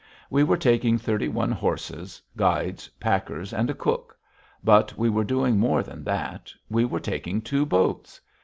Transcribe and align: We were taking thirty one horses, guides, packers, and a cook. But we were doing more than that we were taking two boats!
We 0.31 0.43
were 0.43 0.57
taking 0.57 0.97
thirty 0.97 1.27
one 1.27 1.51
horses, 1.51 2.23
guides, 2.35 2.87
packers, 2.99 3.53
and 3.53 3.69
a 3.69 3.75
cook. 3.75 4.17
But 4.63 4.97
we 4.97 5.11
were 5.11 5.23
doing 5.23 5.59
more 5.59 5.83
than 5.83 6.03
that 6.05 6.51
we 6.71 6.85
were 6.85 6.99
taking 6.99 7.39
two 7.39 7.67
boats! 7.67 8.19